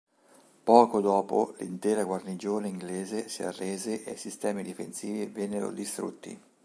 Poco 0.63 0.99
dopo 0.99 1.53
l'intera 1.59 2.03
guarnigione 2.03 2.67
inglese 2.67 3.29
si 3.29 3.43
arrese 3.43 4.03
e 4.03 4.13
i 4.13 4.17
sistemi 4.17 4.63
difensivi 4.63 5.27
vennero 5.27 5.69
distrutti. 5.69 6.39